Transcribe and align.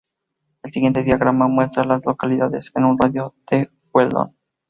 El 0.63 0.71
siguiente 0.71 1.03
diagrama 1.03 1.47
muestra 1.47 1.83
a 1.83 1.85
las 1.85 2.03
localidades 2.03 2.71
en 2.73 2.85
un 2.85 2.97
radio 2.97 3.35
de 3.51 3.57
de 3.57 3.71
Weldon. 3.93 4.35